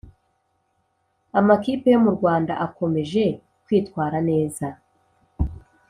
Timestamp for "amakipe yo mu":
1.39-2.11